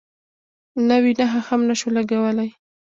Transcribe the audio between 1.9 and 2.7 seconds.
لګولی.